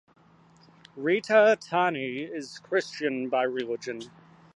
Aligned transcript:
Rita 0.95 1.55
Tani 1.61 2.23
is 2.23 2.57
Christian 2.57 3.29
by 3.29 3.43
religion. 3.43 4.01